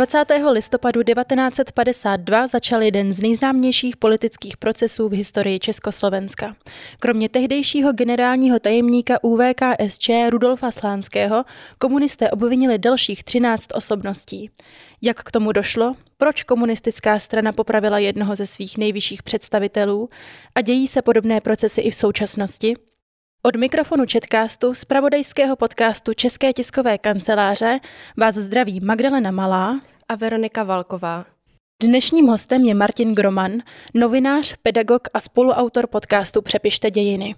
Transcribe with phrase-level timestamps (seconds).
[0.00, 0.24] 20.
[0.50, 6.56] listopadu 1952 začal jeden z nejznámějších politických procesů v historii Československa.
[6.98, 11.44] Kromě tehdejšího generálního tajemníka UVKSČ Rudolfa Slánského
[11.78, 14.50] komunisté obvinili dalších 13 osobností.
[15.02, 15.94] Jak k tomu došlo?
[16.18, 20.08] Proč komunistická strana popravila jednoho ze svých nejvyšších představitelů?
[20.54, 22.74] A dějí se podobné procesy i v současnosti?
[23.42, 27.80] Od mikrofonu Četkástu z pravodajského podcastu České tiskové kanceláře
[28.16, 31.26] vás zdraví Magdalena Malá a Veronika Valková.
[31.82, 33.52] Dnešním hostem je Martin Groman,
[33.94, 37.34] novinář, pedagog a spoluautor podcastu Přepište dějiny.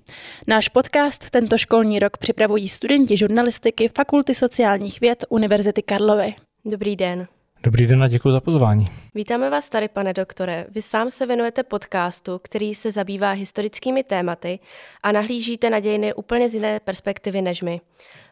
[0.47, 6.35] Náš podcast tento školní rok připravují studenti žurnalistiky Fakulty sociálních věd Univerzity Karlovy.
[6.65, 7.27] Dobrý den.
[7.65, 8.87] Dobrý den a děkuji za pozvání.
[9.15, 10.67] Vítáme vás tady, pane doktore.
[10.75, 14.59] Vy sám se věnujete podcastu, který se zabývá historickými tématy
[15.03, 17.81] a nahlížíte na dějiny úplně z jiné perspektivy než my.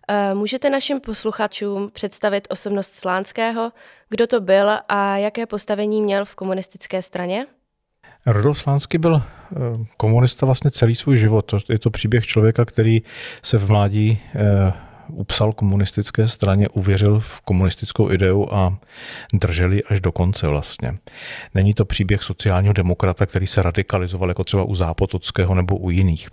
[0.08, 3.72] Eh, můžete našim posluchačům představit osobnost Slánského,
[4.08, 7.46] kdo to byl a jaké postavení měl v komunistické straně?
[8.26, 9.56] Rudolf Slánský byl eh,
[9.96, 11.54] komunista vlastně celý svůj život.
[11.68, 13.02] Je to příběh člověka, který
[13.42, 18.78] se v mládí eh, upsal komunistické straně, uvěřil v komunistickou ideu a
[19.32, 20.98] drželi až do konce vlastně.
[21.54, 26.28] Není to příběh sociálního demokrata, který se radikalizoval jako třeba u Zápotockého nebo u jiných.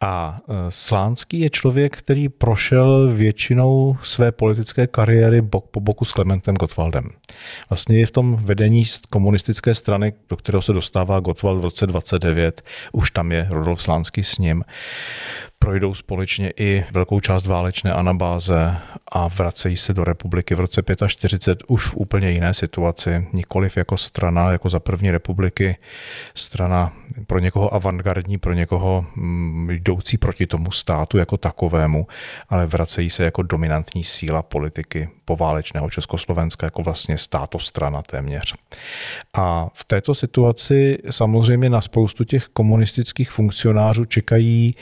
[0.00, 6.12] A e, Slánský je člověk, který prošel většinou své politické kariéry bok po boku s
[6.12, 7.10] Klementem Gottwaldem.
[7.70, 12.62] Vlastně je v tom vedení komunistické strany, do kterého se dostává Gottwald v roce 29,
[12.92, 14.64] už tam je Rudolf Slánský s ním.
[15.58, 18.76] Projdou společně i velkou část válečné anabáze
[19.12, 23.96] a vracejí se do republiky v roce 45 už v úplně jiné situaci, nikoliv jako
[23.96, 25.76] strana, jako za první republiky,
[26.34, 26.92] strana
[27.26, 32.06] pro někoho avantgardní, pro někoho mm, jdoucí proti tomu státu jako takovému,
[32.48, 38.54] ale vracejí se jako dominantní síla politiky poválečného Československa, jako vlastně státostrana téměř.
[39.34, 44.76] A v této situaci samozřejmě na spoustu těch komunistických funkcionářů čekají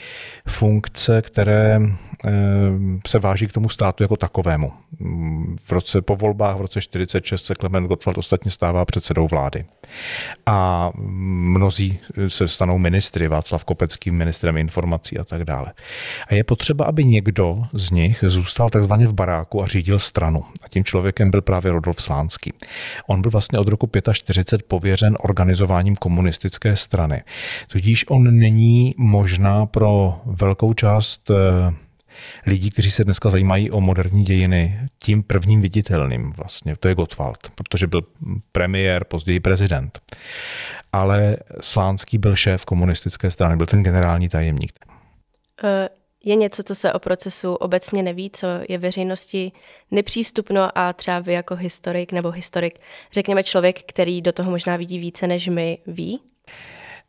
[0.47, 2.29] funkce, které eh,
[3.07, 4.71] se váží k tomu státu jako takovému.
[5.63, 9.65] V roce po volbách v roce 46 se Klement Gottwald ostatně stává předsedou vlády.
[10.45, 15.73] A mnozí se stanou ministry, Václav Kopecký ministrem informací a tak dále.
[16.27, 20.32] A je potřeba, aby někdo z nich zůstal takzvaně v baráku a řídil stranu.
[20.41, 22.53] A tím člověkem byl právě Rodolf Slánský.
[23.07, 27.23] On byl vlastně od roku 45 pověřen organizováním komunistické strany.
[27.67, 31.73] Tudíž on není možná pro velkou část eh,
[32.45, 37.37] lidí, kteří se dneska zajímají o moderní dějiny, tím prvním viditelným vlastně, to je Gottwald,
[37.55, 38.01] protože byl
[38.51, 39.99] premiér, později prezident.
[40.93, 44.79] Ale Slánský byl šéf komunistické strany, byl ten generální tajemník.
[45.63, 45.89] Eh,
[46.23, 49.51] je něco, co se o procesu obecně neví, co je veřejnosti
[49.91, 52.79] nepřístupno a třeba vy jako historik nebo historik,
[53.11, 56.32] řekněme člověk, který do toho možná vidí více než my, ví?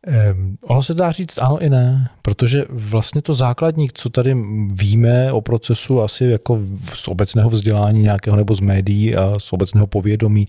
[0.07, 4.37] Um, ono se dá říct ano i ne, protože vlastně to základní, co tady
[4.73, 6.59] víme o procesu asi jako
[6.95, 10.49] z obecného vzdělání nějakého nebo z médií a z obecného povědomí,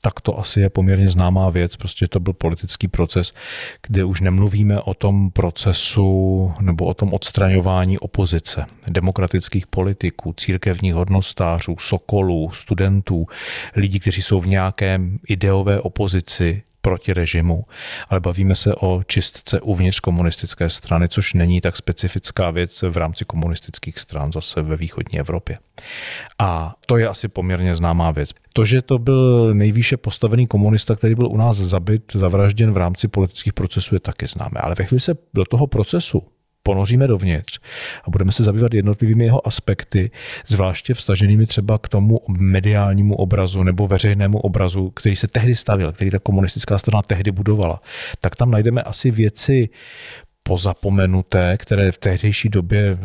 [0.00, 3.32] tak to asi je poměrně známá věc, prostě to byl politický proces,
[3.86, 11.76] kde už nemluvíme o tom procesu nebo o tom odstraňování opozice, demokratických politiků, církevních hodnostářů,
[11.78, 13.26] sokolů, studentů,
[13.76, 17.64] lidí, kteří jsou v nějakém ideové opozici proti režimu,
[18.08, 23.24] ale bavíme se o čistce uvnitř komunistické strany, což není tak specifická věc v rámci
[23.24, 25.58] komunistických stran zase ve východní Evropě.
[26.38, 28.30] A to je asi poměrně známá věc.
[28.52, 33.08] To, že to byl nejvýše postavený komunista, který byl u nás zabit, zavražděn v rámci
[33.08, 34.60] politických procesů, je taky známé.
[34.60, 36.22] Ale ve chvíli se do toho procesu
[36.68, 37.58] ponoříme dovnitř
[38.04, 40.10] a budeme se zabývat jednotlivými jeho aspekty,
[40.46, 46.10] zvláště vstaženými třeba k tomu mediálnímu obrazu nebo veřejnému obrazu, který se tehdy stavil, který
[46.10, 47.80] ta komunistická strana tehdy budovala,
[48.20, 49.68] tak tam najdeme asi věci
[50.42, 52.98] pozapomenuté, které v tehdejší době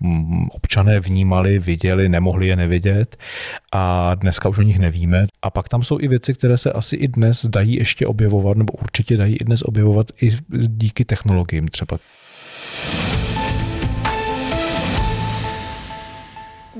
[0.00, 3.16] mm, občané vnímali, viděli, nemohli je nevidět
[3.72, 5.26] a dneska už o nich nevíme.
[5.42, 8.72] A pak tam jsou i věci, které se asi i dnes dají ještě objevovat, nebo
[8.72, 10.30] určitě dají i dnes objevovat i
[10.66, 11.98] díky technologiím třeba.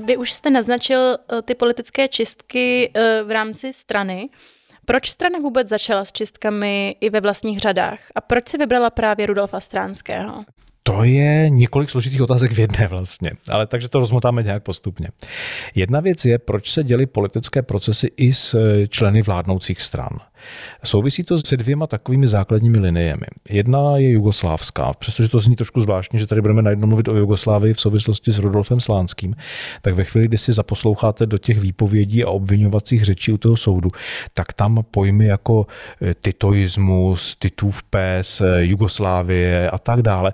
[0.05, 4.29] Vy už jste naznačil eh, ty politické čistky eh, v rámci strany.
[4.85, 7.99] Proč strana vůbec začala s čistkami i ve vlastních řadách?
[8.15, 10.43] A proč si vybrala právě Rudolfa Stránského?
[10.83, 15.07] To je několik složitých otázek v jedné vlastně, ale takže to rozmotáme nějak postupně.
[15.75, 18.55] Jedna věc je, proč se děly politické procesy i s
[18.89, 20.09] členy vládnoucích stran.
[20.83, 23.25] Souvisí to se dvěma takovými základními liniemi.
[23.49, 27.73] Jedna je jugoslávská, přestože to zní trošku zvláštně, že tady budeme najednou mluvit o Jugoslávii
[27.73, 29.35] v souvislosti s Rudolfem Slánským,
[29.81, 33.91] tak ve chvíli, kdy si zaposloucháte do těch výpovědí a obvinovacích řečí u toho soudu,
[34.33, 35.67] tak tam pojmy jako
[36.01, 40.33] eh, titoismus, Titův pes, eh, Jugoslávie a tak dále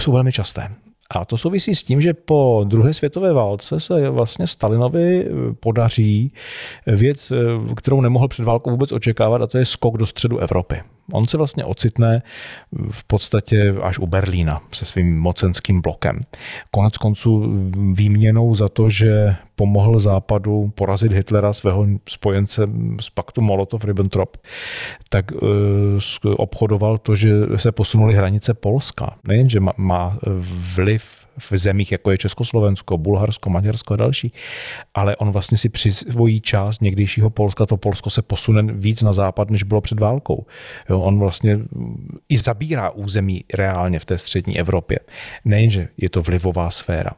[0.00, 0.83] jsou velmi časté.
[1.10, 5.28] A to souvisí s tím, že po druhé světové válce se vlastně Stalinovi
[5.60, 6.32] podaří
[6.86, 7.32] věc,
[7.76, 10.82] kterou nemohl před válkou vůbec očekávat, a to je skok do středu Evropy.
[11.12, 12.22] On se vlastně ocitne
[12.90, 16.20] v podstatě až u Berlína se svým mocenským blokem.
[16.70, 17.52] Konec konců
[17.92, 22.68] výměnou za to, že pomohl Západu porazit Hitlera, svého spojence
[23.00, 24.36] z paktu Molotov-Ribbentrop,
[25.08, 25.38] tak uh,
[26.36, 29.16] obchodoval to, že se posunuly hranice Polska.
[29.24, 30.18] Nejenže má
[30.74, 34.32] vliv v zemích, jako je Československo, Bulharsko, Maďarsko a další,
[34.94, 39.50] ale on vlastně si přizvojí část někdejšího Polska, to Polsko se posune víc na západ,
[39.50, 40.46] než bylo před válkou.
[40.90, 41.58] Jo, on vlastně
[42.28, 44.98] i zabírá území reálně v té střední Evropě.
[45.44, 47.10] Nejenže je to vlivová sféra.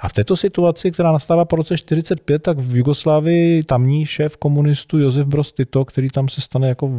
[0.00, 4.98] A v této situaci, která nastává po roce 45, tak v Jugoslávii tamní šéf komunistů
[4.98, 6.90] Josef Broz Tito, který tam se stane jako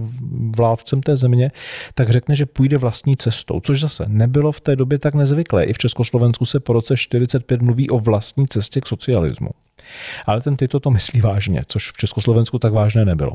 [0.55, 1.51] vládcem té země,
[1.93, 5.63] tak řekne, že půjde vlastní cestou, což zase nebylo v té době tak nezvyklé.
[5.63, 9.49] I v Československu se po roce 45 mluví o vlastní cestě k socialismu.
[10.25, 13.33] Ale ten Tito to myslí vážně, což v Československu tak vážné nebylo.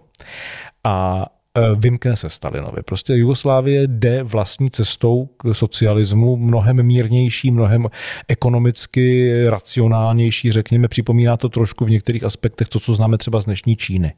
[0.85, 1.27] A
[1.59, 2.83] Eh, vymkne se Stalinovi.
[2.83, 7.87] Prostě Jugoslávie jde vlastní cestou k socialismu, mnohem mírnější, mnohem
[8.29, 13.77] ekonomicky racionálnější, řekněme, připomíná to trošku v některých aspektech to, co známe třeba z dnešní
[13.77, 14.13] Číny.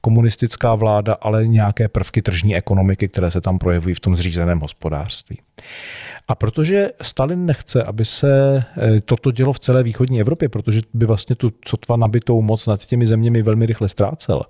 [0.00, 5.38] Komunistická vláda, ale nějaké prvky tržní ekonomiky, které se tam projevují v tom zřízeném hospodářství.
[6.28, 11.06] A protože Stalin nechce, aby se eh, toto dělo v celé východní Evropě, protože by
[11.06, 14.42] vlastně tu sotva nabitou moc nad těmi zeměmi velmi rychle ztrácel,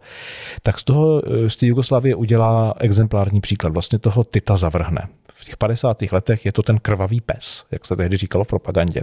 [0.62, 3.72] tak z toho eh, z té Jugoslávie udělá exemplární příklad.
[3.72, 5.08] Vlastně toho Tita zavrhne.
[5.34, 6.02] V těch 50.
[6.12, 9.02] letech je to ten krvavý pes, jak se tehdy říkalo v propagandě.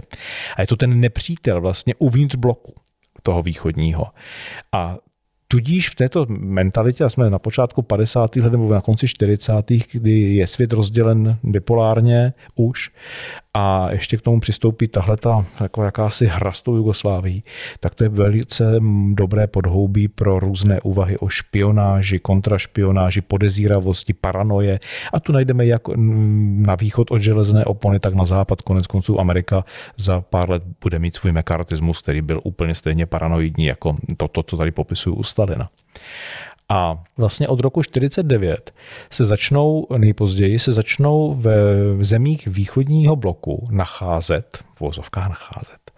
[0.56, 2.74] A je to ten nepřítel vlastně uvnitř bloku
[3.22, 4.06] toho východního.
[4.72, 4.96] A
[5.52, 8.36] Tudíž v této mentalitě, a jsme na počátku 50.
[8.36, 9.52] let nebo na konci 40.
[9.92, 12.90] kdy je svět rozdělen bipolárně už
[13.54, 17.44] a ještě k tomu přistoupí tahle ta jako jakási hra s tou Jugosláví,
[17.80, 18.64] tak to je velice
[19.12, 24.80] dobré podhoubí pro různé úvahy o špionáži, kontrašpionáži, podezíravosti, paranoje.
[25.12, 28.62] A tu najdeme jak na východ od železné opony, tak na západ.
[28.62, 29.64] Konec konců Amerika
[29.96, 34.42] za pár let bude mít svůj mekartismus, který byl úplně stejně paranoidní jako to, to
[34.42, 35.68] co tady popisuju u Stalina.
[36.68, 38.74] A vlastně od roku 49
[39.10, 41.54] se začnou, nejpozději se začnou ve
[42.04, 45.90] zemích východního bloku nacházet, v vozovkách nacházet,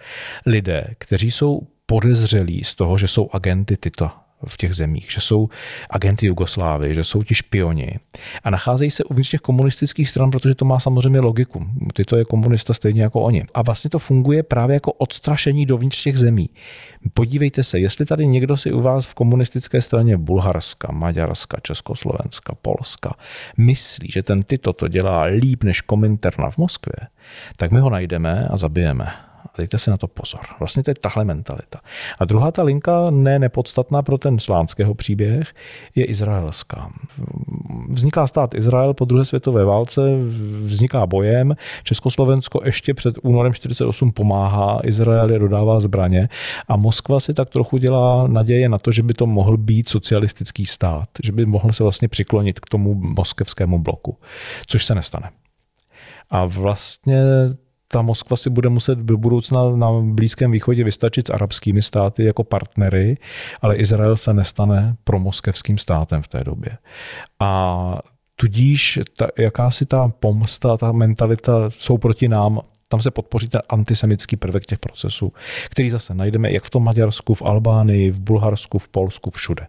[0.47, 4.11] lidé, kteří jsou podezřelí z toho, že jsou agenty tyto
[4.47, 5.49] v těch zemích, že jsou
[5.91, 7.99] agenty Jugoslávy, že jsou ti špioni
[8.45, 11.67] a nacházejí se uvnitř těch komunistických stran, protože to má samozřejmě logiku.
[11.95, 13.45] Ty to je komunista stejně jako oni.
[13.55, 16.51] A vlastně to funguje právě jako odstrašení dovnitř těch zemí.
[17.15, 23.15] Podívejte se, jestli tady někdo si u vás v komunistické straně Bulharska, Maďarska, Československa, Polska
[23.57, 27.09] myslí, že ten tyto to dělá líp než Kominterna v Moskvě,
[27.57, 29.32] tak my ho najdeme a zabijeme.
[29.59, 30.41] Dejte si na to pozor.
[30.59, 31.79] Vlastně to je tahle mentalita.
[32.19, 35.55] A druhá ta linka, ne nepodstatná pro ten slánského příběh,
[35.95, 36.91] je izraelská.
[37.89, 40.01] Vzniká stát Izrael po druhé světové válce,
[40.63, 41.57] vzniká bojem.
[41.83, 46.29] Československo ještě před únorem 48 pomáhá Izraeli, dodává zbraně
[46.69, 50.67] a Moskva si tak trochu dělá naděje na to, že by to mohl být socialistický
[50.67, 54.17] stát, že by mohl se vlastně přiklonit k tomu moskevskému bloku,
[54.67, 55.31] což se nestane.
[56.31, 57.23] A vlastně
[57.93, 62.45] ta Moskva si bude muset do budoucna na Blízkém východě vystačit s arabskými státy jako
[62.45, 63.17] partnery,
[63.63, 66.79] ale Izrael se nestane promoskevským státem v té době.
[67.41, 67.99] A
[68.37, 72.61] tudíž ta, jakási ta pomsta, ta mentalita jsou proti nám
[72.93, 75.33] tam se podpoří ten antisemický prvek těch procesů,
[75.71, 79.67] který zase najdeme jak v tom Maďarsku, v Albánii, v Bulharsku, v Polsku, všude.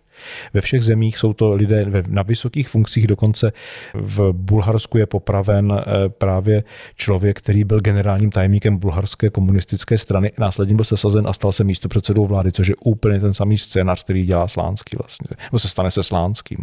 [0.54, 3.52] Ve všech zemích jsou to lidé na vysokých funkcích, dokonce
[3.94, 6.64] v Bulharsku je popraven eh, právě
[6.96, 11.90] člověk, který byl generálním tajemníkem bulharské komunistické strany, následně byl sesazen a stal se místo
[11.90, 15.92] předsedou vlády, což je úplně ten samý scénář, který dělá Slánský vlastně, nebo se stane
[15.92, 16.58] se Slánským.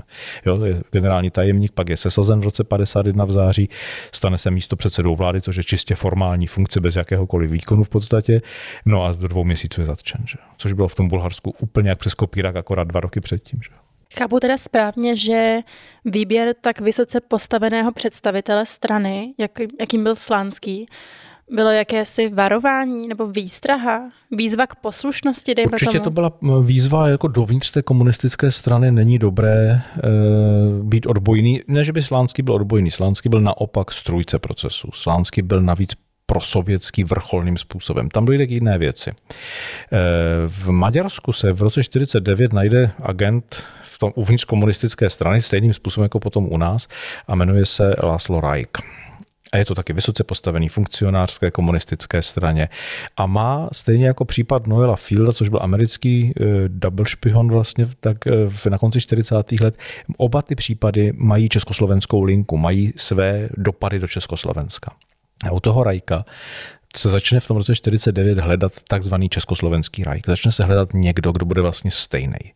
[0.47, 3.69] Jo, je generální tajemník, pak je sesazen v roce 51 v září,
[4.13, 8.43] stane se místo předsedou vlády, což je čistě formální funkce bez jakéhokoliv výkonu v podstatě,
[8.87, 10.39] no a do dvou měsíců je zatčen, že?
[10.57, 13.61] což bylo v tom Bulharsku úplně jak přes kopírak, akorát dva roky předtím.
[13.63, 13.71] Že?
[14.19, 15.59] Chápu teda správně, že
[16.05, 20.87] výběr tak vysoce postaveného představitele strany, jak, jakým byl Slánský,
[21.51, 26.05] bylo jakési varování nebo výstraha, výzva k poslušnosti, dejme Určitě tomu.
[26.05, 28.93] to byla výzva jako dovnitř té komunistické strany.
[28.93, 29.83] Není dobré e,
[30.83, 31.63] být odbojný.
[31.69, 32.91] Ne, že by Slánský byl odbojný.
[32.91, 34.89] Slánský byl naopak strůjce procesu.
[34.93, 35.91] Slánský byl navíc
[36.31, 38.09] prosovětský vrcholným způsobem.
[38.09, 39.11] Tam dojde k jiné věci.
[39.11, 39.97] Eh,
[40.47, 46.05] v Maďarsku se v roce 49 najde agent v tom uvnitř komunistické strany stejným způsobem
[46.05, 46.89] jako potom u nás
[47.29, 48.79] a jmenuje se Laszlo Rajk.
[49.53, 52.69] A je to taky vysoce postavený funkcionář v komunistické straně.
[53.17, 58.17] A má stejně jako případ Noela Fielda, což byl americký uh, double špihon vlastně, tak
[58.27, 59.53] uh, na konci 40.
[59.61, 59.75] let,
[60.17, 64.93] oba ty případy mají československou linku, mají své dopady do Československa.
[65.45, 66.25] A u toho Rajka
[66.97, 70.27] se začne v tom roce 49 hledat takzvaný československý rajk.
[70.27, 72.53] Začne se hledat někdo, kdo bude vlastně stejný.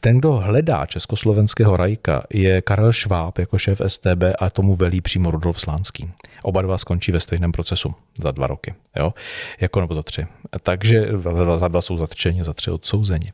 [0.00, 5.30] Ten, kdo hledá československého rajka, je Karel Šváb jako šéf STB a tomu velí přímo
[5.30, 6.10] Rudolf Slánský.
[6.42, 9.14] Oba dva skončí ve stejném procesu za dva roky, jo?
[9.60, 10.26] jako nebo za tři.
[10.62, 11.06] Takže
[11.58, 13.32] za dva jsou zatčeni, za tři odsouzeni.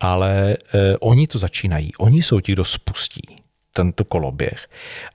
[0.00, 3.45] Ale eh, oni to začínají, oni jsou ti, kdo spustí
[3.76, 4.68] tento koloběh.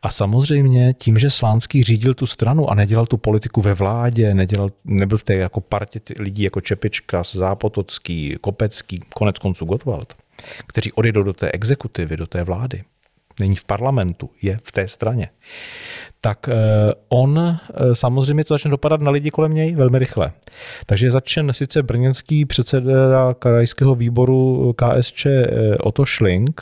[0.04, 4.70] A samozřejmě tím, že Slánský řídil tu stranu a nedělal tu politiku ve vládě, nedělal,
[4.86, 10.16] nebyl v té jako partě lidí jako Čepička, Zápotocký, Kopecký, konec konců Gottwald,
[10.68, 12.84] kteří odjedou do té exekutivy, do té vlády,
[13.40, 15.30] není v parlamentu, je v té straně,
[16.22, 16.54] tak eh,
[17.10, 20.32] on eh, samozřejmě to začne dopadat na lidi kolem něj velmi rychle.
[20.86, 26.62] Takže začne sice brněnský předseda krajského výboru KSČ eh, Otto Schling,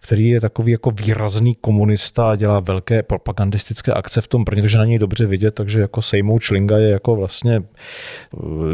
[0.00, 4.78] který je takový jako výrazný komunista a dělá velké propagandistické akce v tom Brně, takže
[4.78, 7.62] na něj dobře vidět, takže jako sejmout Schlinga je jako vlastně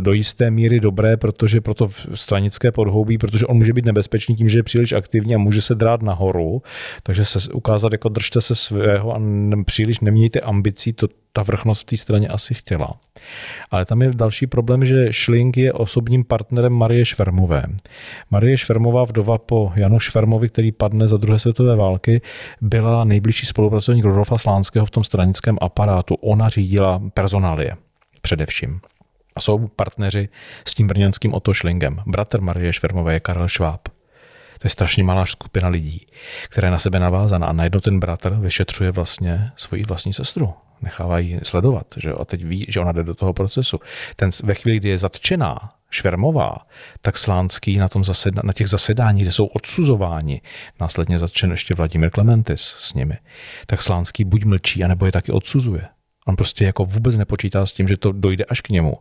[0.01, 4.49] do jisté míry dobré, protože pro to stranické podhoubí, protože on může být nebezpečný tím,
[4.49, 6.63] že je příliš aktivní a může se drát nahoru,
[7.03, 9.21] takže se ukázat jako držte se svého a
[9.65, 12.95] příliš nemě nemějte ambicí, to ta vrchnost v té straně asi chtěla.
[13.71, 17.63] Ale tam je další problém, že Schling je osobním partnerem Marie Švermové.
[18.31, 22.21] Marie Švermová, vdova po Janu Švermovi, který padne za druhé světové války,
[22.61, 26.15] byla nejbližší spolupracovník Rudolfa Slánského v tom stranickém aparátu.
[26.15, 27.77] Ona řídila personálie
[28.21, 28.81] především.
[29.37, 30.29] A jsou partneři
[30.69, 32.03] s tím brněnským Otto Schlingem.
[32.07, 34.00] Bratr Marie Švermové je Karel Šváb.
[34.61, 36.07] To je strašně malá skupina lidí,
[36.45, 40.55] která je na sebe navázaná a najednou ten bratr vyšetřuje vlastně svoji vlastní sestru.
[40.83, 43.81] Nechává ji sledovat že a teď ví, že ona jde do toho procesu.
[44.17, 46.57] Ten ve chvíli, kdy je zatčená, Švermová,
[47.03, 50.41] tak Slánský na, tom zaseda, na těch zasedáních, kde jsou odsuzováni,
[50.81, 53.19] následně zatčen ještě Vladimír Klementis s nimi,
[53.67, 55.89] tak Slánský buď mlčí, anebo je taky odsuzuje.
[56.31, 58.95] On prostě jako vůbec nepočítá s tím, že to dojde až k němu.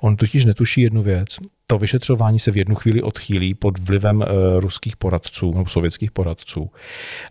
[0.00, 1.38] On totiž netuší jednu věc.
[1.66, 4.26] To vyšetřování se v jednu chvíli odchýlí pod vlivem uh,
[4.60, 6.70] ruských poradců nebo sovětských poradců.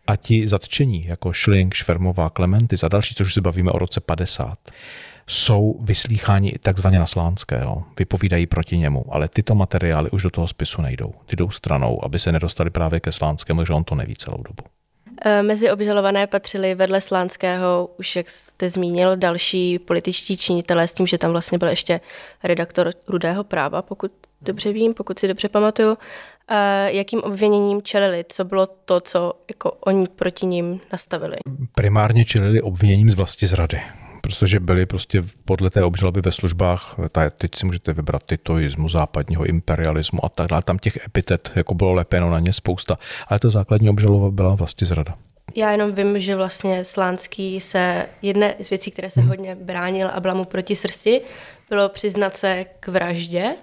[0.07, 4.57] A ti zatčení, jako Schling, Švermová, Klementy a další, což se bavíme o roce 50,
[5.27, 10.81] jsou vyslýcháni takzvaně na Slánského, vypovídají proti němu, ale tyto materiály už do toho spisu
[10.81, 11.13] nejdou.
[11.25, 14.63] Ty jdou stranou, aby se nedostali právě ke Slánskému, že on to neví celou dobu.
[15.21, 21.07] Eh, mezi obžalované patřili vedle Slánského, už jak jste zmínil, další političtí činitelé s tím,
[21.07, 21.99] že tam vlastně byl ještě
[22.43, 25.97] redaktor Rudého práva, pokud dobře vím, pokud si dobře pamatuju.
[26.49, 28.25] Eh, jakým obviněním čelili?
[28.29, 31.37] Co bylo to, co jako oni proti ním nastavili?
[31.75, 33.81] Primárně čelili obviněním z vlasti zrady
[34.27, 36.95] protože byli prostě podle té obžaloby ve službách,
[37.37, 40.61] teď si můžete vybrat titoismu, západního imperialismu a tak dále.
[40.61, 44.87] Tam těch epitet jako bylo lepeno na ně spousta, ale to základní obžaloba byla vlastně
[44.87, 45.15] zrada.
[45.55, 49.29] Já jenom vím, že vlastně Slánský se, jedné z věcí, které se hmm.
[49.29, 51.21] hodně bránil a byla mu proti srsti,
[51.69, 53.55] bylo přiznat se k vraždě,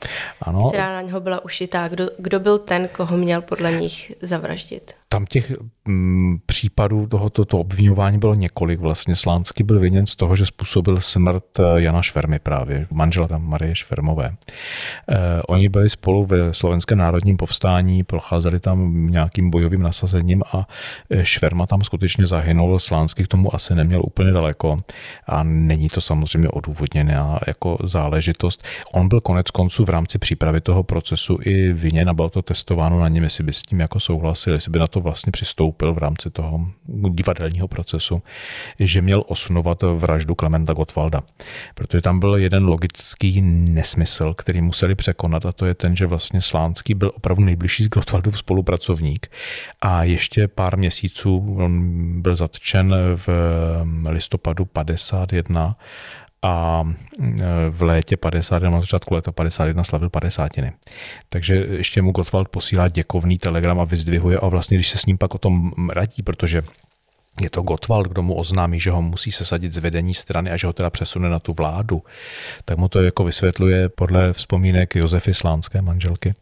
[0.43, 0.69] ano.
[0.69, 1.89] která na něho byla ušitá.
[1.89, 4.95] Kdo, kdo byl ten, koho měl podle nich zavraždit?
[5.09, 5.53] Tam těch
[5.85, 8.81] mm, případů tohoto to obvinování bylo několik.
[8.81, 13.49] Vlastně Slánský byl viněn z toho, že způsobil smrt eh, Jana Švermy právě, manžela tam
[13.49, 14.35] Marie Švermové.
[15.09, 20.69] Eh, oni byli spolu ve slovenském národním povstání, procházeli tam nějakým bojovým nasazením a
[21.11, 22.79] eh, Šverma tam skutečně zahynul.
[22.79, 24.77] Slánský k tomu asi neměl úplně daleko
[25.27, 28.65] a není to samozřejmě odůvodněné jako záležitost.
[28.93, 33.01] On byl konec konců v rámci přípravy toho procesu i viněn a bylo to testováno
[33.01, 35.99] na něm, jestli by s tím jako souhlasil, jestli by na to vlastně přistoupil v
[35.99, 36.67] rámci toho
[37.11, 38.23] divadelního procesu,
[38.79, 41.23] že měl osunovat vraždu Klementa Gottwalda.
[41.75, 46.41] Protože tam byl jeden logický nesmysl, který museli překonat a to je ten, že vlastně
[46.41, 49.31] Slánský byl opravdu nejbližší Gottwaldův spolupracovník
[49.81, 51.83] a ještě pár měsíců on
[52.23, 52.95] byl zatčen
[53.27, 53.29] v
[54.09, 55.77] listopadu 51
[56.45, 60.53] a e, v létě 51, na začátku léta 51 slavil 50.
[61.29, 65.19] Takže ještě mu Gottwald posílá děkovný telegram a vyzdvihuje a vlastně, když se s ním
[65.19, 66.63] pak o tom radí, protože
[67.41, 70.67] je to Gottwald, kdo mu oznámí, že ho musí sesadit z vedení strany a že
[70.67, 72.03] ho teda přesune na tu vládu,
[72.65, 76.35] tak mu to jako vysvětluje podle vzpomínek Josefy Slánské manželky.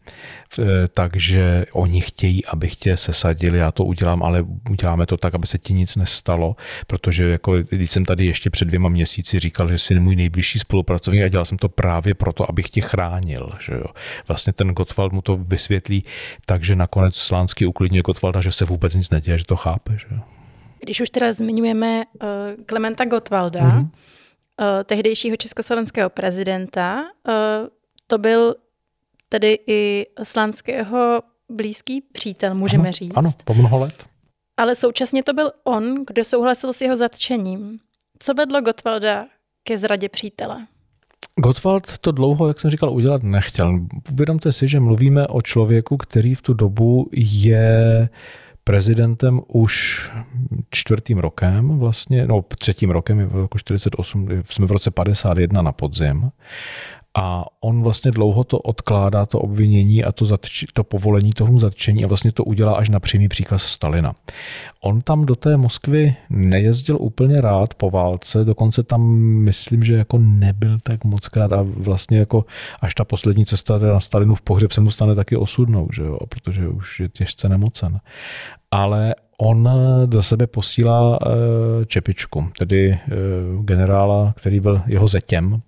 [0.59, 5.47] E, takže oni chtějí, abych tě sesadil, já to udělám, ale uděláme to tak, aby
[5.47, 6.55] se ti nic nestalo,
[6.87, 11.23] protože jako, když jsem tady ještě před dvěma měsíci říkal, že jsi můj nejbližší spolupracovník
[11.23, 13.51] a dělal jsem to právě proto, abych tě chránil.
[13.59, 13.85] Že jo.
[14.27, 16.03] Vlastně ten Gottwald mu to vysvětlí,
[16.45, 19.93] takže nakonec Slánský uklidňuje Gottwalda, že se vůbec nic neděje, že to chápe.
[19.97, 20.32] Že jo.
[20.83, 22.27] Když už teda zmiňujeme uh,
[22.65, 23.81] Klementa Gottwalda, mm-hmm.
[23.81, 27.67] uh, tehdejšího československého prezidenta, uh,
[28.07, 28.55] to byl
[29.29, 33.11] tedy i Slánského blízký přítel, můžeme ano, říct.
[33.15, 34.05] Ano, po mnoho let.
[34.57, 37.79] Ale současně to byl on, kdo souhlasil s jeho zatčením.
[38.19, 39.25] Co vedlo Gottwalda
[39.63, 40.67] ke zradě přítele?
[41.35, 43.79] Gottwald to dlouho, jak jsem říkal, udělat nechtěl.
[44.11, 48.09] Uvědomte si, že mluvíme o člověku, který v tu dobu je
[48.63, 50.11] prezidentem už
[50.69, 55.71] čtvrtým rokem, vlastně, no třetím rokem, je v roku 48, jsme v roce 51 na
[55.71, 56.31] podzim
[57.17, 62.05] a on vlastně dlouho to odkládá, to obvinění a to, zatč, to povolení tomu zatčení
[62.05, 64.15] a vlastně to udělá až na přímý příkaz Stalina.
[64.81, 70.17] On tam do té Moskvy nejezdil úplně rád po válce, dokonce tam myslím, že jako
[70.17, 72.45] nebyl tak moc krát a vlastně jako
[72.81, 76.17] až ta poslední cesta na Stalinu v pohřeb se mu stane taky osudnou, že jo,
[76.29, 77.99] protože už je těžce nemocen.
[78.71, 79.69] Ale on
[80.05, 82.99] do sebe posílá eh, Čepičku, tedy eh,
[83.63, 85.61] generála, který byl jeho zetěm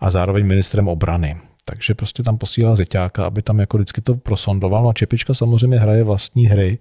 [0.00, 1.36] a zároveň ministrem obrany.
[1.64, 4.82] Takže prostě tam posílá zeťáka, aby tam jako vždycky to prosondoval.
[4.82, 6.78] No a Čepička samozřejmě hraje vlastní hry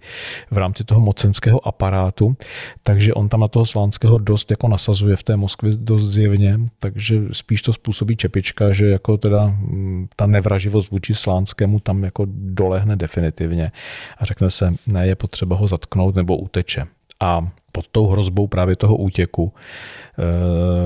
[0.51, 2.35] v rámci toho mocenského aparátu,
[2.83, 7.21] takže on tam na toho Slánského dost jako nasazuje v té Moskvě dost zjevně, takže
[7.31, 12.95] spíš to způsobí Čepička, že jako teda mm, ta nevraživost vůči Slánskému tam jako dolehne
[12.95, 13.71] definitivně
[14.17, 16.85] a řekne se, ne, je potřeba ho zatknout nebo uteče.
[17.19, 19.53] A pod tou hrozbou právě toho útěku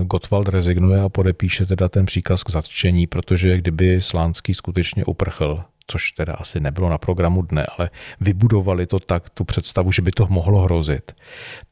[0.03, 6.11] Gottwald rezignuje a podepíše teda ten příkaz k zatčení, protože kdyby Slánský skutečně uprchl což
[6.11, 7.89] teda asi nebylo na programu dne, ale
[8.21, 11.15] vybudovali to tak, tu představu, že by to mohlo hrozit,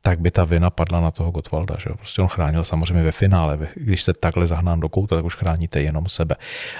[0.02, 1.76] tak by ta vina padla na toho Gottwalda.
[1.80, 1.90] Že?
[1.98, 3.68] Prostě on chránil samozřejmě ve finále.
[3.76, 6.36] Když jste takhle zahnán do kouta, tak už chráníte jenom sebe.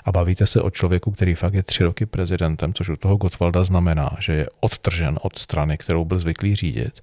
[0.06, 3.64] A bavíte se o člověku, který fakt je tři roky prezidentem, což u toho Gottwalda
[3.64, 7.02] znamená, že je odtržen od strany, kterou byl zvyklý řídit.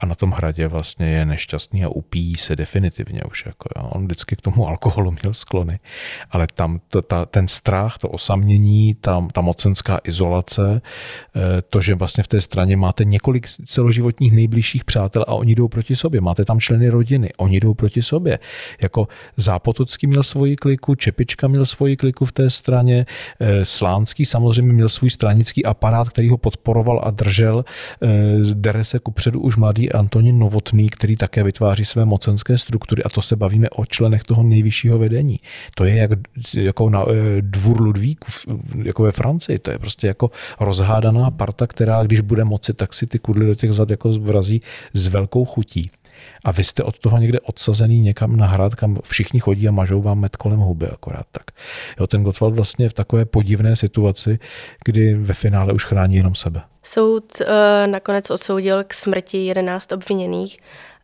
[0.00, 3.46] A na tom hradě vlastně je nešťastný a upíjí se definitivně už.
[3.46, 3.88] Jako, jo.
[3.88, 5.78] On vždycky k tomu alkoholu měl sklony.
[6.30, 10.80] Ale tam to, ta, ten strach, to osamění, tam, ta moc mocenská izolace,
[11.36, 15.68] eh, to, že vlastně v té straně máte několik celoživotních nejbližších přátel a oni jdou
[15.68, 16.20] proti sobě.
[16.20, 18.38] Máte tam členy rodiny, oni jdou proti sobě.
[18.82, 23.06] Jako Zápotocký měl svoji kliku, Čepička měl svoji kliku v té straně,
[23.40, 27.64] eh, Slánský samozřejmě měl svůj stranický aparát, který ho podporoval a držel.
[27.64, 28.08] Eh,
[28.54, 33.22] dere se kupředu už mladý Antonín Novotný, který také vytváří své mocenské struktury a to
[33.22, 35.40] se bavíme o členech toho nejvyššího vedení.
[35.74, 36.10] To je jak,
[36.54, 37.04] jako na
[37.40, 38.24] dvůr Ludvík
[38.84, 43.06] jako ve Francii to je prostě jako rozhádaná parta, která když bude moci, tak si
[43.06, 44.62] ty kudly do těch zad jako vrazí
[44.94, 45.90] s velkou chutí.
[46.44, 50.02] A vy jste od toho někde odsazený někam na hrad, kam všichni chodí a mažou
[50.02, 51.44] vám met kolem huby akorát tak.
[52.00, 54.38] Jo, ten Gottwald vlastně je v takové podivné situaci,
[54.84, 56.62] kdy ve finále už chrání jenom sebe.
[56.82, 57.46] Soud uh,
[57.86, 60.58] nakonec odsoudil k smrti 11 obviněných.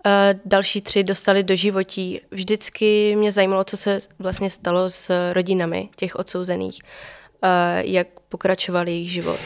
[0.07, 0.13] Uh,
[0.45, 2.21] další tři dostali do životí.
[2.31, 6.79] Vždycky mě zajímalo, co se vlastně stalo s rodinami těch odsouzených.
[7.81, 9.39] Jak pokračoval jejich život.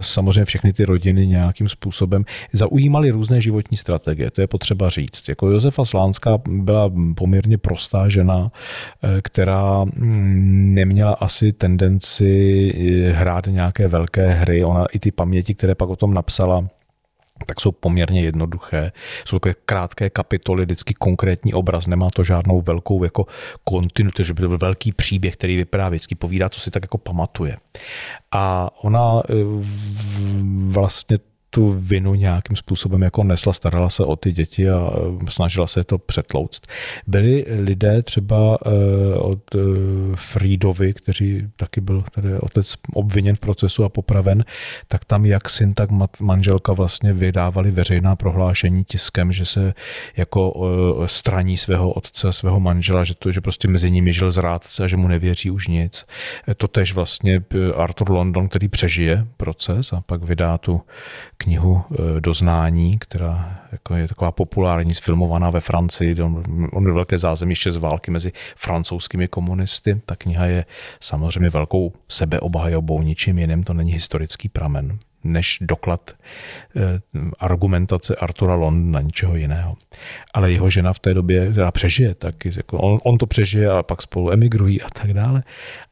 [0.00, 5.28] Samozřejmě všechny ty rodiny nějakým způsobem zaujímaly různé životní strategie, to je potřeba říct.
[5.28, 8.52] Jako Josefa Slánská byla poměrně prostá žena,
[9.02, 12.32] eh, která mm, neměla asi tendenci
[12.74, 14.64] eh, hrát nějaké velké hry.
[14.64, 16.66] Ona i ty paměti, které pak o tom napsala,
[17.46, 18.92] tak jsou poměrně jednoduché.
[19.24, 23.26] Jsou takové krátké kapitoly, vždycky konkrétní obraz, nemá to žádnou velkou jako
[23.64, 26.98] kontinuitu, že by to byl velký příběh, který vypadá vždycky povídá, co si tak jako
[26.98, 27.56] pamatuje.
[28.32, 29.34] A ona eh,
[30.66, 31.18] vlastně
[31.54, 34.90] tu vinu nějakým způsobem jako nesla, starala se o ty děti a
[35.26, 36.66] e, snažila se to přetlouct.
[37.06, 38.68] Byli lidé třeba e,
[39.18, 39.58] od e,
[40.14, 44.44] Friedovi, kteří taky byl tady otec obviněn v procesu a popraven,
[44.88, 49.74] tak tam jak syn, tak manželka vlastně vydávali veřejná prohlášení tiskem, že se
[50.16, 50.52] jako
[51.06, 54.96] straní svého otce, svého manžela, že, to, že prostě mezi nimi žil zrádce a že
[54.96, 56.06] mu nevěří už nic.
[56.56, 57.44] To tež vlastně
[57.76, 60.80] Arthur London, který přežije proces a pak vydá tu
[61.42, 66.22] knihu eh, Doznání, která jako je taková populární, sfilmovaná ve Francii.
[66.72, 70.00] On je velké zázemiště z války mezi francouzskými komunisty.
[70.06, 70.64] Ta kniha je
[71.00, 74.98] samozřejmě velkou sebeobhajobou, ničím jiným, to není historický pramen.
[75.24, 76.10] Než doklad
[76.76, 77.00] eh,
[77.38, 79.76] argumentace Artura Londna, ničeho jiného.
[80.34, 83.82] Ale jeho žena v té době, která přežije, tak jako on, on to přežije a
[83.82, 85.42] pak spolu emigrují a tak dále,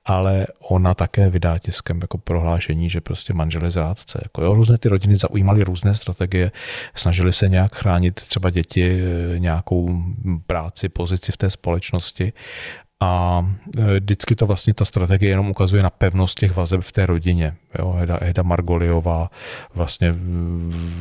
[0.05, 4.21] ale ona také vydá tiskem jako prohlášení, že prostě manžel zrádce.
[4.23, 6.53] Jako jo, různé ty rodiny zaujímaly různé strategie,
[6.95, 10.05] snažili se nějak chránit třeba děti, eh, nějakou
[10.47, 12.33] práci, pozici v té společnosti
[13.01, 13.45] a
[13.79, 17.55] e, vždycky to vlastně ta strategie jenom ukazuje na pevnost těch vazeb v té rodině.
[17.79, 19.31] Jo, Heda, Heda Margoliová
[19.75, 20.15] vlastně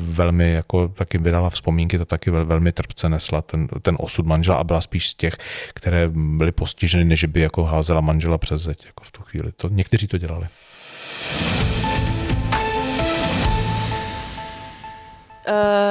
[0.02, 4.64] velmi jako taky vydala vzpomínky, to taky velmi trpce nesla ten, ten osud manžela a
[4.64, 5.38] byla spíš z těch,
[5.74, 9.52] které byly postiženy, než by jako házela manžela přes zeď jako v tu chvíli.
[9.52, 10.48] To, někteří to dělali.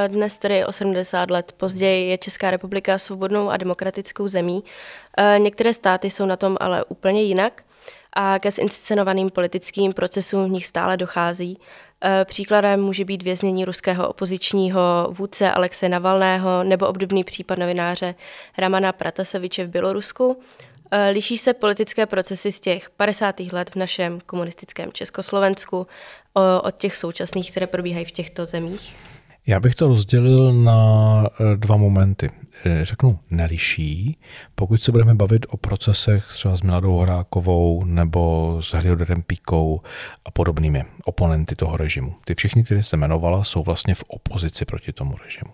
[0.07, 4.63] Dnes tedy o 70 let později je Česká republika svobodnou a demokratickou zemí.
[5.17, 7.63] Eh, některé státy jsou na tom ale úplně jinak
[8.13, 11.57] a ke zinscenovaným politickým procesům v nich stále dochází.
[12.03, 18.15] Eh, příkladem může být věznění ruského opozičního vůdce Alexe Navalného nebo obdobný případ novináře
[18.57, 20.39] Ramana Prataseviče v Bělorusku.
[21.11, 23.39] Liší se politické procesy z těch 50.
[23.39, 25.87] let v našem komunistickém Československu
[26.63, 28.95] od těch současných, které probíhají v těchto zemích?
[29.49, 32.29] Já bych to rozdělil na eh, dva momenty.
[32.65, 34.17] Eh, řeknu neliší,
[34.55, 39.81] pokud se budeme bavit o procesech třeba s Miladou Horákovou nebo s Helioderem Píkou
[40.25, 42.15] a podobnými oponenty toho režimu.
[42.25, 45.51] Ty všichni, které jste jmenovala, jsou vlastně v opozici proti tomu režimu.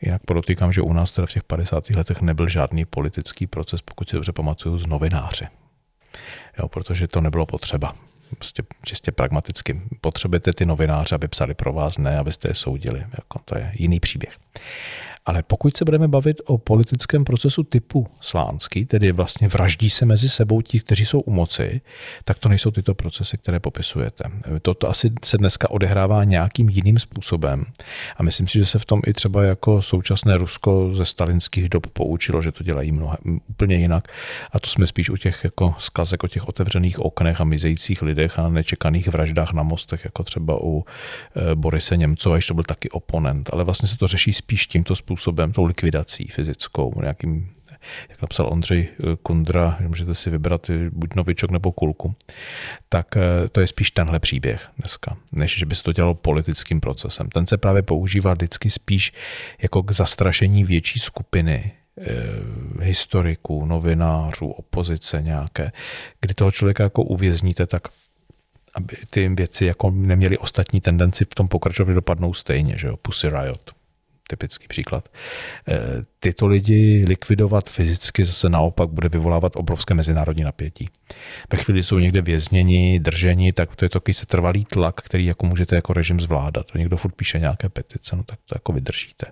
[0.00, 1.90] Jinak podotýkám, že u nás teda v těch 50.
[1.90, 5.48] letech nebyl žádný politický proces, pokud si dobře pamatuju, z novináře.
[6.58, 7.94] Jo, protože to nebylo potřeba
[8.38, 9.80] prostě čistě pragmaticky.
[10.00, 12.98] Potřebujete ty novináře, aby psali pro vás, ne abyste je soudili.
[12.98, 14.38] Jako to je jiný příběh.
[15.26, 20.28] Ale pokud se budeme bavit o politickém procesu typu slánský, tedy vlastně vraždí se mezi
[20.28, 21.80] sebou ti, kteří jsou u moci,
[22.24, 24.24] tak to nejsou tyto procesy, které popisujete.
[24.62, 27.64] Toto asi se dneska odehrává nějakým jiným způsobem.
[28.16, 31.86] A myslím si, že se v tom i třeba jako současné Rusko ze stalinských dob
[31.86, 34.08] poučilo, že to dělají mnohem, úplně jinak.
[34.52, 38.38] A to jsme spíš u těch jako skazek o těch otevřených oknech a mizejících lidech
[38.38, 42.90] a nečekaných vraždách na mostech, jako třeba u eh, Borise Němcova, když to byl taky
[42.90, 43.50] oponent.
[43.52, 47.48] Ale vlastně se to řeší spíš tímto způsobem způsobem, tou likvidací fyzickou, nějakým
[48.08, 48.88] jak napsal Ondřej
[49.22, 52.14] Kundra, že můžete si vybrat buď novičok nebo kulku,
[52.88, 56.80] tak eh, to je spíš tenhle příběh dneska, než že by se to dělalo politickým
[56.80, 57.28] procesem.
[57.28, 59.12] Ten se právě používá vždycky spíš
[59.62, 62.04] jako k zastrašení větší skupiny eh,
[62.80, 65.72] historiků, novinářů, opozice nějaké,
[66.20, 67.82] kdy toho člověka jako uvězníte, tak
[68.74, 73.28] aby ty věci jako neměly ostatní tendenci v tom pokračovat, dopadnou stejně, že jo, Pussy
[73.28, 73.81] Riot
[74.36, 75.08] typický příklad.
[75.68, 80.88] Eh, tyto lidi likvidovat fyzicky zase naopak bude vyvolávat obrovské mezinárodní napětí.
[81.52, 85.76] Ve chvíli jsou někde vězněni, drženi, tak to je takový setrvalý tlak, který jako můžete
[85.76, 86.66] jako režim zvládat.
[86.74, 89.26] Někdo furt píše nějaké petice, no tak to jako vydržíte.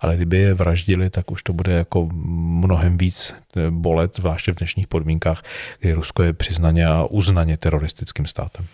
[0.00, 4.56] Ale kdyby je vraždili, tak už to bude jako mnohem víc eh, bolet, zvláště v
[4.56, 5.42] dnešních podmínkách,
[5.80, 8.66] kdy Rusko je přiznaně a uznaně teroristickým státem.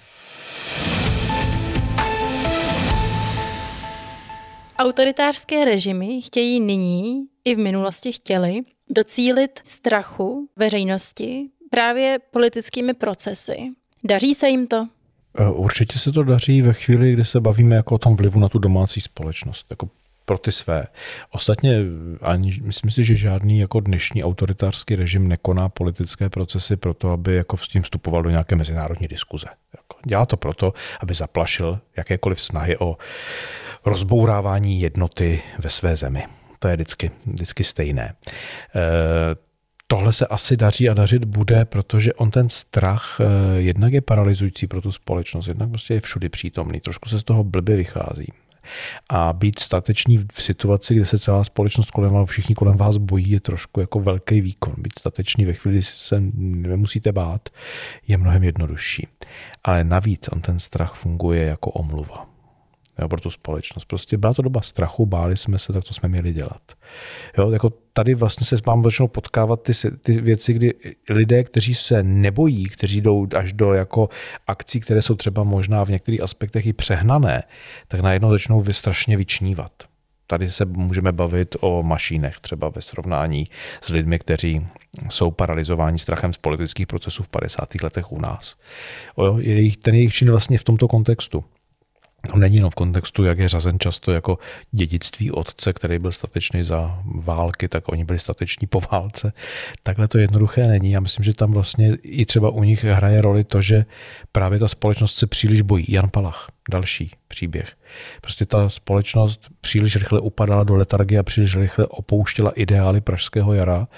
[4.85, 13.57] Autoritářské režimy chtějí nyní i v minulosti chtěli docílit strachu veřejnosti právě politickými procesy.
[14.05, 14.89] Daří se jim to?
[15.39, 18.49] Eh, určitě se to daří ve chvíli, kdy se bavíme jako o tom vlivu na
[18.49, 19.67] tu domácí společnost.
[19.71, 19.89] Jako
[20.25, 20.87] pro ty své.
[21.31, 21.79] Ostatně
[22.23, 27.57] ani, myslím si, že žádný jako dnešní autoritářský režim nekoná politické procesy proto, aby jako
[27.57, 29.47] s tím vstupoval do nějaké mezinárodní diskuze.
[29.75, 32.97] Jako dělá to proto, aby zaplašil jakékoliv snahy o
[33.85, 36.25] rozbourávání jednoty ve své zemi.
[36.59, 38.05] To je vždycky, vždycky stejné.
[38.05, 38.15] E,
[39.87, 44.67] tohle se asi daří a dařit bude, protože on ten strach e, jednak je paralyzující
[44.67, 46.81] pro tu společnost, jednak prostě je všudy přítomný.
[46.81, 48.27] Trošku se z toho blbě vychází.
[49.09, 53.31] A být statečný v situaci, kde se celá společnost kolem vás, všichni kolem vás bojí,
[53.31, 54.75] je trošku jako velký výkon.
[54.79, 57.49] Být statečný ve chvíli, kdy se nemusíte bát,
[58.09, 59.09] je mnohem jednodušší.
[59.65, 62.34] Ale navíc on ten strach funguje jako omluva
[62.99, 63.85] jo, pro tu společnost.
[63.85, 66.63] Prostě byla to doba strachu, báli jsme se, tak to jsme měli dělat.
[67.39, 70.75] Jo, jako tady vlastně se mám začnou potkávat ty, ty věci, kdy
[71.11, 74.09] lidé, kteří se nebojí, kteří jdou až do jako
[74.47, 77.43] akcí, které jsou třeba možná v některých aspektech i přehnané,
[77.89, 79.73] tak najednou začnou strašně vyčnívat.
[80.27, 83.45] Tady se můžeme bavit o mašínech, třeba ve srovnání
[83.83, 84.67] s lidmi, kteří
[85.11, 87.83] jsou paralizováni strachem z politických procesů v 50.
[87.83, 88.57] letech u nás.
[89.15, 91.45] O, jejich, ten jejich čin vlastně v tomto kontextu
[92.33, 94.39] to není jenom v kontextu, jak je řazen často jako
[94.73, 99.33] dědictví otce, který byl statečný za války, tak oni byli stateční po válce.
[99.83, 100.91] Takhle to jednoduché není.
[100.91, 103.85] Já myslím, že tam vlastně i třeba u nich hraje roli to, že
[104.33, 105.87] právě ta společnost se příliš bojí.
[105.89, 107.73] Jan Palach, další příběh.
[108.21, 113.89] Prostě ta společnost příliš rychle upadala do letargie a příliš rychle opouštěla ideály pražského jara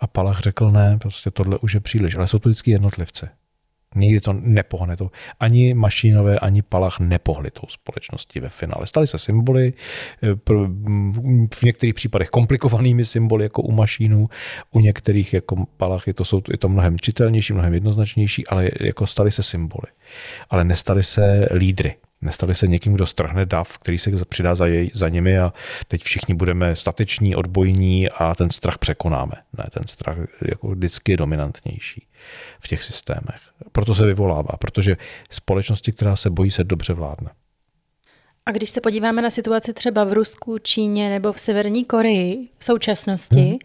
[0.00, 2.14] a Palach řekl ne, prostě tohle už je příliš.
[2.14, 3.30] Ale jsou to vždycky jednotlivce.
[3.94, 4.96] Nikdy to nepohne.
[4.96, 5.10] To.
[5.40, 8.86] Ani mašinové, ani Palach nepohli tou společností ve finále.
[8.86, 9.72] Staly se symboly,
[10.22, 10.28] eh,
[11.54, 14.28] v některých případech komplikovanými symboly, jako u mašínů,
[14.70, 19.06] u některých jako Palach je to, jsou, je to mnohem čitelnější, mnohem jednoznačnější, ale jako
[19.06, 19.92] staly se symboly.
[20.50, 21.94] Ale nestaly se lídry.
[22.24, 25.52] Nestali se někým, kdo strhne dav, který se přidá za, jej, za nimi a
[25.88, 29.32] teď všichni budeme stateční, odbojní a ten strach překonáme.
[29.58, 30.16] Ne, ten strach
[30.48, 32.06] jako vždycky je dominantnější
[32.60, 33.40] v těch systémech.
[33.72, 34.96] Proto se vyvolává, protože
[35.30, 37.30] společnosti, která se bojí, se dobře vládne.
[38.46, 42.64] A když se podíváme na situaci třeba v Rusku, Číně nebo v Severní Koreji v
[42.64, 43.58] současnosti, hmm.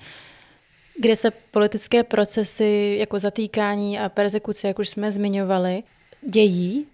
[1.00, 5.84] kde se politické procesy jako zatýkání a persekuce, jak už jsme zmiňovali,
[6.30, 6.86] dějí,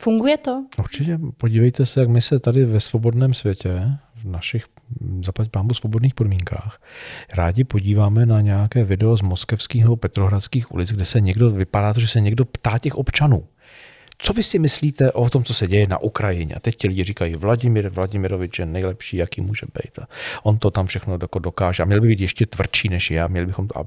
[0.00, 0.64] funguje to?
[0.78, 1.18] Určitě.
[1.36, 4.64] Podívejte se, jak my se tady ve svobodném světě, v našich
[5.24, 6.80] zaplať pámbu svobodných podmínkách,
[7.36, 12.00] rádi podíváme na nějaké video z moskevských nebo petrohradských ulic, kde se někdo, vypadá to,
[12.00, 13.46] že se někdo ptá těch občanů.
[14.18, 16.54] Co vy si myslíte o tom, co se děje na Ukrajině?
[16.54, 19.98] A teď ti lidi říkají, Vladimír Vladimirovič je nejlepší, jaký může být.
[19.98, 20.08] A
[20.42, 21.82] on to tam všechno dokáže.
[21.82, 23.84] A měl by být ještě tvrdší než já, měli bychom to, a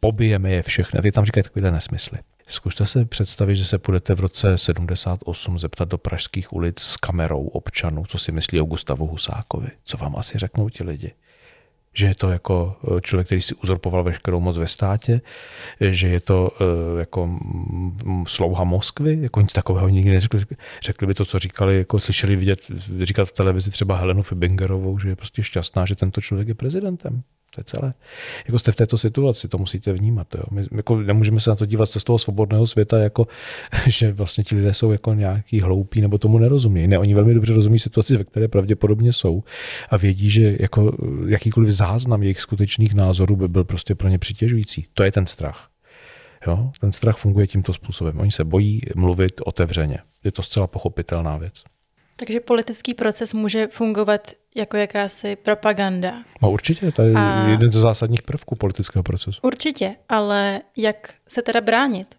[0.00, 0.98] pobijeme je všechny.
[0.98, 2.18] A ty tam říkají takovéhle nesmysly.
[2.48, 7.46] Zkuste se představit, že se půjdete v roce 78 zeptat do pražských ulic s kamerou
[7.46, 9.68] občanů, co si myslí o Gustavu Husákovi.
[9.84, 11.12] Co vám asi řeknou ti lidi?
[11.94, 15.20] Že je to jako eh, člověk, který si uzurpoval veškerou moc ve státě,
[15.80, 17.38] že je to uh, jako
[18.26, 20.40] slouha Moskvy, jako nic takového nikdy neřekli.
[20.82, 22.70] Řekli by to, co říkali, jako slyšeli vidět,
[23.02, 27.22] říkat v televizi třeba Helenu Fibingerovou, že je prostě šťastná, že tento člověk je prezidentem.
[27.54, 27.94] To je celé.
[28.46, 30.26] Jako jste v této situaci, to musíte vnímat.
[30.34, 30.42] Jo.
[30.50, 33.26] My jako nemůžeme se na to dívat z toho svobodného světa, jako,
[33.86, 36.86] že vlastně ti lidé jsou jako nějaký hloupí nebo tomu nerozumí.
[36.86, 39.42] Ne, oni velmi dobře rozumí situaci, ve které pravděpodobně jsou
[39.90, 44.86] a vědí, že jako jakýkoliv záznam jejich skutečných názorů by byl prostě pro ně přitěžující.
[44.94, 45.68] To je ten strach.
[46.46, 46.70] Jo?
[46.80, 48.20] Ten strach funguje tímto způsobem.
[48.20, 49.98] Oni se bojí mluvit otevřeně.
[50.24, 51.64] Je to zcela pochopitelná věc.
[52.16, 56.14] Takže politický proces může fungovat jako jakási propaganda.
[56.42, 57.48] No určitě, to je a...
[57.48, 59.40] jeden ze zásadních prvků politického procesu.
[59.42, 62.16] Určitě, ale jak se teda bránit?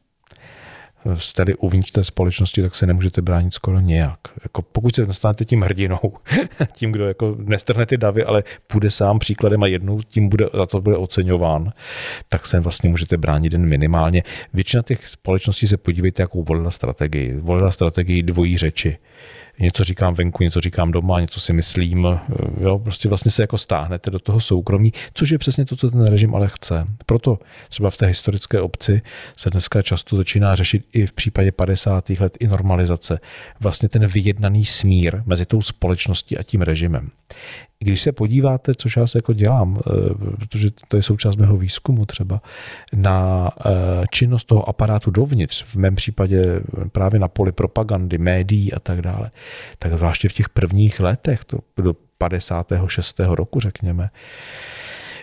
[1.35, 4.19] Tady uvnitř té společnosti, tak se nemůžete bránit skoro nějak.
[4.43, 5.99] Jako pokud se dostanete tím hrdinou,
[6.73, 10.65] tím, kdo jako nestrhne ty davy, ale půjde sám příkladem a jednou tím bude, za
[10.65, 11.73] to bude oceňován,
[12.29, 14.23] tak se vlastně můžete bránit jen minimálně.
[14.53, 17.35] Většina těch společností se podívejte, jakou volila strategii.
[17.39, 18.97] Volila strategii dvojí řeči
[19.59, 22.07] něco říkám venku, něco říkám doma, něco si myslím,
[22.61, 26.05] jo, prostě vlastně se jako stáhnete do toho soukromí, což je přesně to, co ten
[26.05, 26.85] režim ale chce.
[27.05, 27.39] Proto
[27.69, 29.01] třeba v té historické obci
[29.37, 32.09] se dneska často začíná řešit i v případě 50.
[32.09, 33.19] let i normalizace,
[33.59, 37.09] vlastně ten vyjednaný smír mezi tou společností a tím režimem.
[37.79, 42.05] Když se podíváte, což já se jako dělám, eh, protože to je součást mého výzkumu
[42.05, 42.41] třeba,
[42.93, 43.71] na eh,
[44.11, 46.61] činnost toho aparátu dovnitř, v mém případě
[46.91, 49.31] právě na poli propagandy, médií a tak dále,
[49.79, 53.19] tak zvláště v těch prvních letech, to do 56.
[53.19, 54.09] roku řekněme,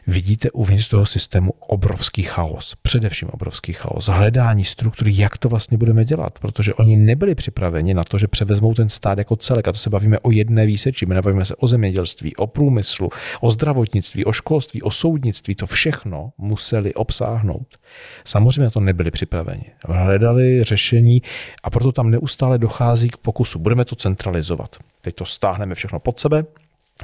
[0.06, 6.04] vidíte uvnitř toho systému obrovský chaos, především obrovský chaos, hledání struktury, jak to vlastně budeme
[6.04, 9.68] dělat, protože oni nebyli připraveni na to, že převezmou ten stát jako celek.
[9.68, 13.10] A to se bavíme o jedné výseči, my nebavíme se o zemědělství, o průmyslu,
[13.40, 17.76] o zdravotnictví, o školství, o soudnictví, to všechno museli obsáhnout.
[18.24, 19.64] Samozřejmě na to nebyli připraveni.
[19.88, 21.22] Hledali řešení
[21.62, 23.58] a proto tam neustále dochází k pokusu.
[23.58, 24.76] Budeme to centralizovat.
[25.00, 26.44] Teď to stáhneme všechno pod sebe,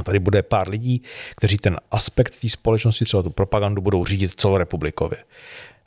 [0.03, 1.03] tady bude pár lidí,
[1.37, 5.18] kteří ten aspekt té společnosti, třeba tu propagandu, budou řídit celorepublikově.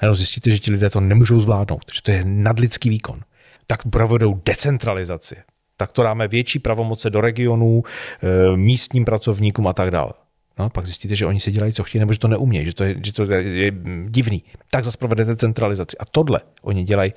[0.02, 3.22] Jenom zjistíte, že ti lidé to nemůžou zvládnout, že to je nadlidský výkon.
[3.68, 5.36] Tak provedou decentralizaci.
[5.78, 10.12] Tak to dáme větší pravomoce do regionů, eh, místním pracovníkům a tak dále.
[10.60, 12.84] No, pak zjistíte, že oni si dělají, co chtějí, nebo že to neumějí, že to
[12.84, 13.72] je, že to je
[14.08, 14.44] divný.
[14.72, 15.98] Tak zase provedete centralizaci.
[15.98, 17.14] A tohle oni dělají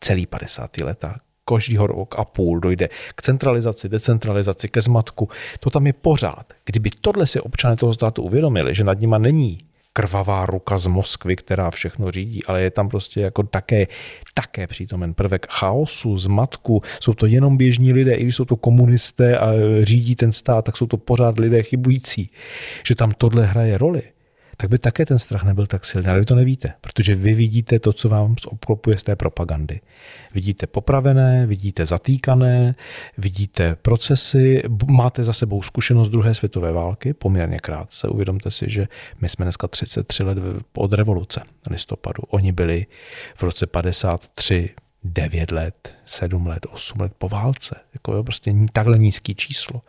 [0.00, 0.76] celý 50.
[0.76, 1.16] leta
[1.54, 5.28] každýho rok a půl dojde k centralizaci, decentralizaci, ke zmatku.
[5.60, 6.52] To tam je pořád.
[6.64, 9.58] Kdyby tohle si občané toho státu uvědomili, že nad nima není
[9.92, 13.86] krvavá ruka z Moskvy, která všechno řídí, ale je tam prostě jako také,
[14.34, 16.82] také přítomen prvek chaosu, zmatku.
[17.00, 20.76] Jsou to jenom běžní lidé, i když jsou to komunisté a řídí ten stát, tak
[20.76, 22.30] jsou to pořád lidé chybující.
[22.86, 24.02] Že tam tohle hraje roli
[24.60, 26.08] tak by také ten strach nebyl tak silný.
[26.08, 29.80] Ale vy to nevíte, protože vy vidíte to, co vám obklopuje z té propagandy.
[30.34, 32.74] Vidíte popravené, vidíte zatýkané,
[33.18, 38.08] vidíte procesy, máte za sebou zkušenost druhé světové války, poměrně krátce.
[38.08, 38.88] Uvědomte si, že
[39.20, 40.38] my jsme dneska 33 let
[40.76, 42.22] od revoluce listopadu.
[42.28, 42.86] Oni byli
[43.36, 44.70] v roce 53
[45.04, 47.80] 9 let, 7 let, 8 let po válce.
[47.94, 49.82] Jako jo, prostě takhle nízký číslo.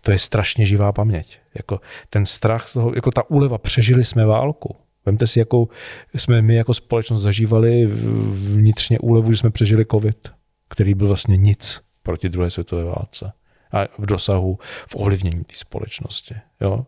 [0.00, 1.38] To je strašně živá paměť.
[1.54, 4.76] Jako ten strach, toho, jako ta úleva, přežili jsme válku.
[5.06, 5.68] Vemte si, jakou
[6.14, 7.86] jsme my jako společnost zažívali
[8.32, 10.28] vnitřně úlevu, že jsme přežili covid,
[10.68, 13.32] který byl vlastně nic proti druhé světové válce
[13.72, 16.34] a v dosahu, v ovlivnění té společnosti.
[16.60, 16.86] Jo.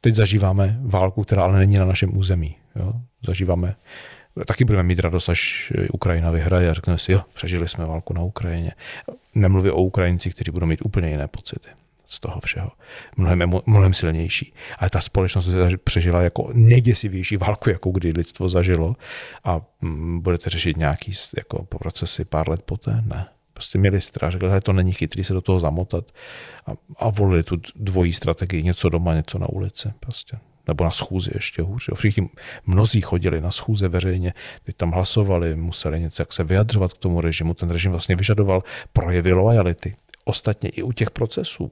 [0.00, 2.56] Teď zažíváme válku, která ale není na našem území.
[2.76, 2.92] Jo.
[3.26, 3.76] Zažíváme
[4.46, 8.22] taky budeme mít radost, až Ukrajina vyhraje a řekneme si, jo, přežili jsme válku na
[8.22, 8.72] Ukrajině.
[9.34, 11.68] Nemluvím o Ukrajincích, kteří budou mít úplně jiné pocity
[12.06, 12.70] z toho všeho.
[13.16, 14.52] Mnohem, mnohem silnější.
[14.78, 15.50] Ale ta společnost
[15.84, 18.96] přežila jako nejděsivější válku, jakou kdy lidstvo zažilo
[19.44, 23.02] a mm, budete řešit nějaký jako procesy pár let poté?
[23.06, 23.26] Ne.
[23.52, 26.04] Prostě měli strach, řekli, že to není chytrý se do toho zamotat
[26.66, 29.92] a, a volili tu dvojí strategii, něco doma, něco na ulici.
[30.00, 31.90] Prostě nebo na schůzi ještě hůř.
[31.94, 32.28] Všichni,
[32.66, 37.20] mnozí chodili na schůze veřejně, teď tam hlasovali, museli něco jak se vyjadřovat k tomu
[37.20, 37.54] režimu.
[37.54, 39.96] Ten režim vlastně vyžadoval projevy lojality.
[40.24, 41.70] Ostatně i u těch procesů.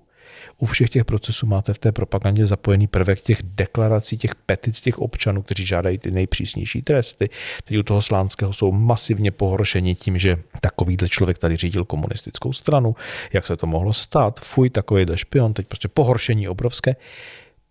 [0.58, 4.98] U všech těch procesů máte v té propagandě zapojený prvek těch deklarací, těch petic těch
[4.98, 7.28] občanů, kteří žádají ty nejpřísnější tresty.
[7.64, 12.96] Teď u toho Slánského jsou masivně pohoršeni tím, že takovýhle člověk tady řídil komunistickou stranu,
[13.32, 16.96] jak se to mohlo stát, fuj, takovýhle špion, teď prostě pohoršení obrovské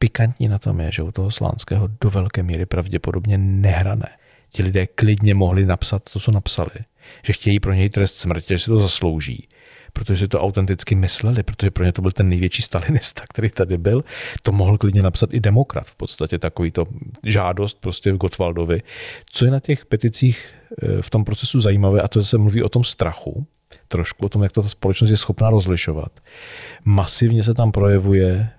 [0.05, 4.09] pikantní na tom je, že u toho Slánského do velké míry pravděpodobně nehrané.
[4.49, 6.85] Ti lidé klidně mohli napsat to, co napsali,
[7.23, 9.47] že chtějí pro něj trest smrti, že si to zaslouží,
[9.93, 13.77] protože si to autenticky mysleli, protože pro ně to byl ten největší stalinista, který tady
[13.77, 14.03] byl.
[14.43, 16.85] To mohl klidně napsat i demokrat v podstatě, takový to
[17.23, 18.81] žádost prostě Gotwaldovi.
[19.25, 22.69] Co je na těch peticích eh, v tom procesu zajímavé, a to se mluví o
[22.69, 23.47] tom strachu,
[23.87, 26.11] trošku o tom, jak ta společnost je schopná rozlišovat.
[26.85, 28.49] Masivně se tam projevuje e,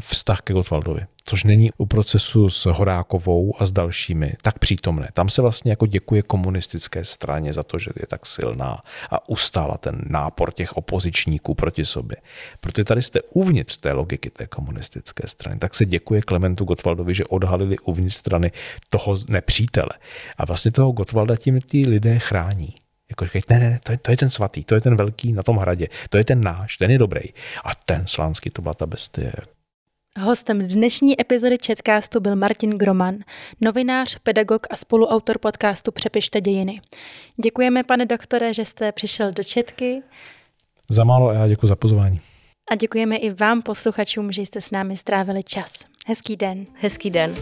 [0.00, 5.08] vztah ke Gotwaldovi, což není u procesu s Horákovou a s dalšími tak přítomné.
[5.12, 9.78] Tam se vlastně jako děkuje komunistické straně za to, že je tak silná a ustála
[9.78, 12.16] ten nápor těch opozičníků proti sobě.
[12.60, 17.24] Protože tady jste uvnitř té logiky té komunistické strany, tak se děkuje Klementu Gotwaldovi, že
[17.24, 18.52] odhalili uvnitř strany
[18.90, 19.90] toho nepřítele.
[20.38, 22.85] A vlastně toho Gotwalda tím ty lidé chrání.
[23.10, 25.42] Jako říkají, ne, ne, to je, to je ten svatý, to je ten velký na
[25.42, 27.20] tom hradě, to je ten náš, ten je dobrý.
[27.64, 29.32] A ten slánský, to byla ta bestie.
[30.18, 33.14] Hostem dnešní epizody Četkástu byl Martin Groman,
[33.60, 36.80] novinář, pedagog a spoluautor podcastu Přepište dějiny.
[37.44, 40.02] Děkujeme, pane doktore, že jste přišel do Četky.
[40.90, 42.20] Za málo a já děkuji za pozvání.
[42.70, 45.84] A děkujeme i vám, posluchačům, že jste s námi strávili čas.
[46.06, 46.66] Hezký den.
[46.74, 47.34] Hezký den.